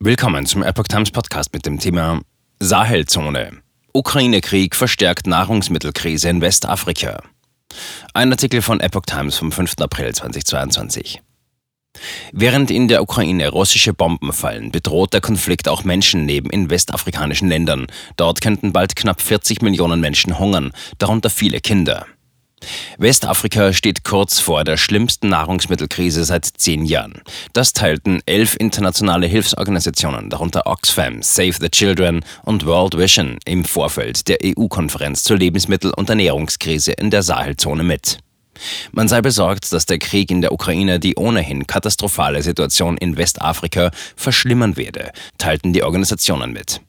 Willkommen 0.00 0.46
zum 0.46 0.62
Epoch 0.62 0.86
Times 0.86 1.10
Podcast 1.10 1.52
mit 1.52 1.66
dem 1.66 1.80
Thema 1.80 2.20
Sahelzone. 2.60 3.62
Ukraine-Krieg 3.92 4.76
verstärkt 4.76 5.26
Nahrungsmittelkrise 5.26 6.28
in 6.28 6.40
Westafrika. 6.40 7.20
Ein 8.14 8.30
Artikel 8.30 8.62
von 8.62 8.78
Epoch 8.78 9.06
Times 9.06 9.36
vom 9.36 9.50
5. 9.50 9.74
April 9.80 10.14
2022. 10.14 11.20
Während 12.30 12.70
in 12.70 12.86
der 12.86 13.02
Ukraine 13.02 13.48
russische 13.48 13.92
Bomben 13.92 14.32
fallen, 14.32 14.70
bedroht 14.70 15.14
der 15.14 15.20
Konflikt 15.20 15.68
auch 15.68 15.82
Menschenleben 15.82 16.48
in 16.48 16.70
westafrikanischen 16.70 17.48
Ländern. 17.48 17.88
Dort 18.14 18.40
könnten 18.40 18.72
bald 18.72 18.94
knapp 18.94 19.20
40 19.20 19.62
Millionen 19.62 19.98
Menschen 19.98 20.38
hungern, 20.38 20.70
darunter 20.98 21.28
viele 21.28 21.60
Kinder. 21.60 22.06
Westafrika 22.98 23.72
steht 23.72 24.04
kurz 24.04 24.40
vor 24.40 24.64
der 24.64 24.76
schlimmsten 24.76 25.28
Nahrungsmittelkrise 25.28 26.24
seit 26.24 26.44
zehn 26.44 26.84
Jahren. 26.84 27.22
Das 27.52 27.72
teilten 27.72 28.20
elf 28.26 28.56
internationale 28.58 29.26
Hilfsorganisationen, 29.26 30.30
darunter 30.30 30.66
Oxfam, 30.66 31.22
Save 31.22 31.54
the 31.60 31.68
Children 31.68 32.24
und 32.44 32.66
World 32.66 32.98
Vision, 32.98 33.38
im 33.44 33.64
Vorfeld 33.64 34.28
der 34.28 34.38
EU-Konferenz 34.44 35.22
zur 35.22 35.36
Lebensmittel- 35.36 35.94
und 35.94 36.08
Ernährungskrise 36.08 36.92
in 36.92 37.10
der 37.10 37.22
Sahelzone 37.22 37.84
mit. 37.84 38.18
Man 38.92 39.08
sei 39.08 39.20
besorgt, 39.20 39.72
dass 39.72 39.86
der 39.86 39.98
Krieg 39.98 40.30
in 40.30 40.40
der 40.40 40.52
Ukraine 40.52 40.98
die 40.98 41.14
ohnehin 41.16 41.66
katastrophale 41.66 42.42
Situation 42.42 42.96
in 42.96 43.16
Westafrika 43.16 43.90
verschlimmern 44.16 44.76
werde, 44.76 45.12
teilten 45.38 45.72
die 45.72 45.82
Organisationen 45.82 46.52
mit. 46.52 46.80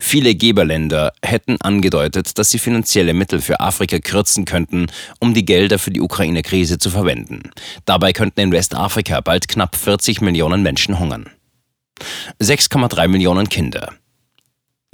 Viele 0.00 0.34
Geberländer 0.34 1.12
hätten 1.22 1.60
angedeutet, 1.60 2.38
dass 2.38 2.50
sie 2.50 2.58
finanzielle 2.58 3.14
Mittel 3.14 3.40
für 3.40 3.60
Afrika 3.60 3.98
kürzen 3.98 4.44
könnten, 4.44 4.86
um 5.20 5.34
die 5.34 5.44
Gelder 5.44 5.78
für 5.78 5.90
die 5.90 6.00
Ukraine-Krise 6.00 6.78
zu 6.78 6.90
verwenden. 6.90 7.50
Dabei 7.84 8.12
könnten 8.12 8.40
in 8.40 8.52
Westafrika 8.52 9.20
bald 9.20 9.48
knapp 9.48 9.76
40 9.76 10.20
Millionen 10.20 10.62
Menschen 10.62 10.98
hungern. 10.98 11.30
6,3 12.40 13.08
Millionen 13.08 13.48
Kinder. 13.48 13.94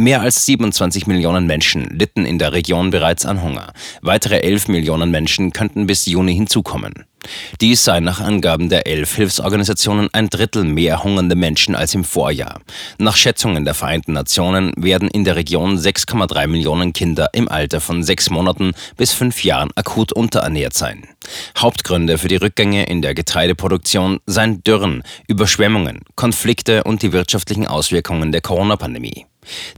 Mehr 0.00 0.22
als 0.22 0.46
27 0.46 1.06
Millionen 1.09 1.45
Menschen 1.46 1.84
litten 1.91 2.25
in 2.25 2.38
der 2.38 2.55
Region 2.55 2.88
bereits 2.88 3.27
an 3.27 3.42
Hunger. 3.42 3.75
Weitere 4.00 4.41
11 4.41 4.69
Millionen 4.69 5.11
Menschen 5.11 5.52
könnten 5.52 5.86
bis 5.86 6.06
Juni 6.06 6.34
hinzukommen. 6.34 7.05
Dies 7.61 7.84
sei 7.84 8.00
nach 8.00 8.19
Angaben 8.19 8.70
der 8.70 8.86
elf 8.86 9.14
Hilfsorganisationen 9.14 10.08
ein 10.14 10.30
Drittel 10.30 10.64
mehr 10.64 11.05
hungernde 11.05 11.36
Menschen 11.36 11.75
als 11.75 11.94
im 11.94 12.05
Vorjahr. 12.05 12.62
Nach 12.97 13.14
Schätzungen 13.14 13.66
der 13.66 13.75
Vereinten 13.75 14.14
Nationen 14.14 14.72
werden 14.75 15.10
in 15.10 15.25
der 15.25 15.36
Region 15.36 15.77
6,3 15.77 16.47
Millionen 16.47 16.94
Kinder 16.94 17.28
im 17.34 17.50
Alter 17.50 17.82
von 17.82 18.03
sechs 18.03 18.30
Monaten 18.30 18.72
bis 18.97 19.12
fünf 19.12 19.44
Jahren 19.44 19.69
akut 19.75 20.14
unterernährt 20.14 20.72
sein. 20.72 21.08
Hauptgründe 21.58 22.16
für 22.16 22.28
die 22.28 22.36
Rückgänge 22.36 22.84
in 22.84 23.03
der 23.03 23.12
Getreideproduktion 23.12 24.20
seien 24.25 24.64
Dürren, 24.64 25.03
Überschwemmungen, 25.28 26.00
Konflikte 26.14 26.84
und 26.84 27.03
die 27.03 27.12
wirtschaftlichen 27.12 27.66
Auswirkungen 27.66 28.32
der 28.32 28.41
Corona-Pandemie. 28.41 29.27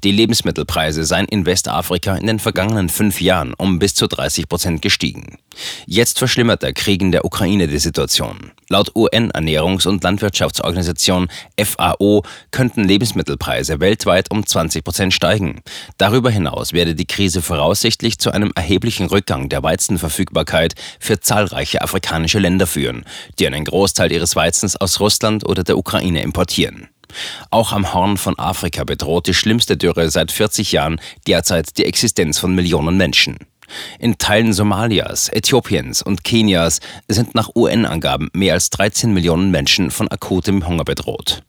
Die 0.02 0.12
Lebensmittelpreise 0.12 1.04
seien 1.04 1.26
in 1.26 1.46
Westafrika 1.46 2.16
in 2.16 2.26
den 2.26 2.38
vergangenen 2.38 2.88
fünf 2.88 3.20
Jahren 3.20 3.54
um 3.54 3.78
bis 3.78 3.94
zu 3.94 4.08
30 4.08 4.48
Prozent 4.48 4.82
gestiegen. 4.82 5.38
Jetzt 5.86 6.18
verschlimmert 6.18 6.62
der 6.62 6.72
Krieg 6.72 7.00
in 7.02 7.12
der 7.12 7.24
Ukraine 7.24 7.68
die 7.68 7.78
Situation. 7.78 8.52
Laut 8.68 8.92
UN-Ernährungs- 8.96 9.86
und 9.86 10.02
Landwirtschaftsorganisation 10.02 11.28
FAO 11.62 12.22
könnten 12.50 12.84
Lebensmittelpreise 12.84 13.80
weltweit 13.80 14.30
um 14.30 14.46
20 14.46 14.82
Prozent 14.82 15.14
steigen. 15.14 15.60
Darüber 15.98 16.30
hinaus 16.30 16.72
werde 16.72 16.94
die 16.94 17.06
Krise 17.06 17.42
voraussichtlich 17.42 18.18
zu 18.18 18.30
einem 18.30 18.52
erheblichen 18.54 19.06
Rückgang 19.06 19.48
der 19.48 19.62
Weizenverfügbarkeit 19.62 20.74
für 20.98 21.20
zahlreiche 21.20 21.82
afrikanische 21.82 22.38
Länder 22.38 22.66
führen, 22.66 23.04
die 23.38 23.46
einen 23.46 23.64
Großteil 23.64 24.10
ihres 24.10 24.36
Weizens 24.36 24.76
aus 24.76 25.00
Russland 25.00 25.48
oder 25.48 25.64
der 25.64 25.78
Ukraine 25.78 26.22
importieren. 26.22 26.88
Auch 27.50 27.72
am 27.72 27.94
Horn 27.94 28.16
von 28.16 28.38
Afrika 28.38 28.84
bedroht 28.84 29.26
die 29.26 29.34
schlimmste 29.34 29.76
Dürre 29.76 30.10
seit 30.10 30.32
40 30.32 30.72
Jahren 30.72 31.00
derzeit 31.26 31.78
die 31.78 31.84
Existenz 31.84 32.38
von 32.38 32.54
Millionen 32.54 32.96
Menschen. 32.96 33.38
In 33.98 34.18
Teilen 34.18 34.52
Somalias, 34.52 35.30
Äthiopiens 35.30 36.02
und 36.02 36.24
Kenias 36.24 36.80
sind 37.08 37.34
nach 37.34 37.50
UN-Angaben 37.54 38.28
mehr 38.34 38.54
als 38.54 38.68
13 38.70 39.14
Millionen 39.14 39.50
Menschen 39.50 39.90
von 39.90 40.08
akutem 40.08 40.66
Hunger 40.66 40.84
bedroht. 40.84 41.40